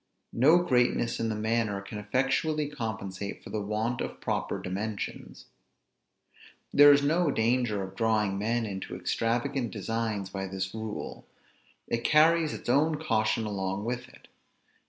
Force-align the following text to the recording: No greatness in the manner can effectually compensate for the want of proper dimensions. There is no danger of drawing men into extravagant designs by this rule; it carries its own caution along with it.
No 0.33 0.57
greatness 0.57 1.19
in 1.19 1.29
the 1.29 1.35
manner 1.35 1.79
can 1.79 1.99
effectually 1.99 2.67
compensate 2.67 3.43
for 3.43 3.51
the 3.51 3.61
want 3.61 4.01
of 4.01 4.19
proper 4.19 4.59
dimensions. 4.59 5.45
There 6.73 6.91
is 6.91 7.03
no 7.03 7.29
danger 7.29 7.83
of 7.83 7.95
drawing 7.95 8.39
men 8.39 8.65
into 8.65 8.95
extravagant 8.95 9.69
designs 9.69 10.31
by 10.31 10.47
this 10.47 10.73
rule; 10.73 11.27
it 11.87 12.03
carries 12.03 12.51
its 12.51 12.67
own 12.67 12.95
caution 12.99 13.45
along 13.45 13.85
with 13.85 14.09
it. 14.09 14.27